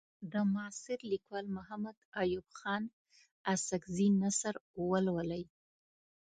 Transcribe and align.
د 0.31 0.33
معاصر 0.53 0.97
لیکوال 1.11 1.45
محمد 1.57 1.97
ایوب 2.21 2.47
خان 2.59 2.83
اڅکزي 3.51 4.07
نثر 4.21 4.53
ولولئ. 4.89 5.43